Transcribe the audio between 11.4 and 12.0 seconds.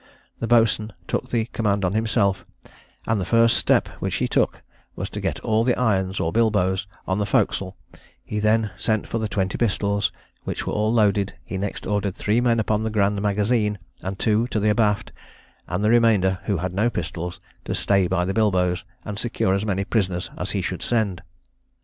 he next